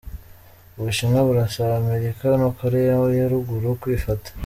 Ubushinwa 0.77 1.19
burasaba 1.27 1.73
Amerika 1.83 2.23
na 2.41 2.49
Korea 2.59 2.95
ya 3.17 3.25
ruguru 3.31 3.69
kwifata. 3.81 4.29